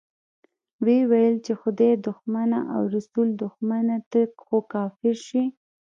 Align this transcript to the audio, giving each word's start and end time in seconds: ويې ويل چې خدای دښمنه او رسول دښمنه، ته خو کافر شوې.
ويې 0.83 1.01
ويل 1.11 1.35
چې 1.45 1.53
خدای 1.61 1.91
دښمنه 2.07 2.59
او 2.75 2.81
رسول 2.95 3.27
دښمنه، 3.43 3.95
ته 4.11 4.21
خو 4.45 4.57
کافر 4.73 5.15
شوې. 5.25 5.45